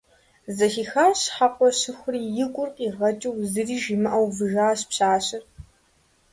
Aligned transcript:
Зэхихар 0.55 1.13
щхьэкӀуэ 1.21 1.69
щыхьури, 1.79 2.21
и 2.43 2.45
гур 2.53 2.69
къигъыкӀыу, 2.75 3.35
зыри 3.51 3.77
жимыӀэу 3.83 4.25
увыжащ 4.27 4.79
пщащэр. 4.89 5.43